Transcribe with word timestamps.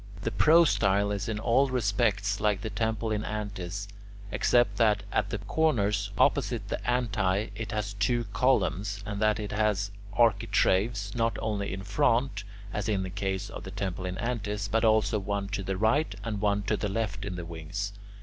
The 0.23 0.31
prostyle 0.31 1.11
is 1.11 1.29
in 1.29 1.37
all 1.37 1.67
respects 1.69 2.39
like 2.39 2.61
the 2.61 2.71
temple 2.71 3.11
in 3.11 3.23
antis, 3.23 3.87
except 4.31 4.77
that 4.77 5.03
at 5.11 5.29
the 5.29 5.37
corners, 5.37 6.09
opposite 6.17 6.69
the 6.69 6.79
antae, 6.89 7.51
it 7.53 7.71
has 7.71 7.93
two 7.93 8.23
columns, 8.33 9.03
and 9.05 9.21
that 9.21 9.39
it 9.39 9.51
has 9.51 9.91
architraves 10.13 11.13
not 11.13 11.37
only 11.39 11.71
in 11.71 11.83
front, 11.83 12.43
as 12.73 12.89
in 12.89 13.03
the 13.03 13.11
case 13.11 13.51
of 13.51 13.63
the 13.63 13.69
temple 13.69 14.07
in 14.07 14.17
antis, 14.17 14.67
but 14.67 14.83
also 14.83 15.19
one 15.19 15.49
to 15.49 15.61
the 15.61 15.77
right 15.77 16.15
and 16.23 16.41
one 16.41 16.63
to 16.63 16.75
the 16.75 16.89
left 16.89 17.23
in 17.23 17.35
the 17.35 17.45
wings. 17.45 17.93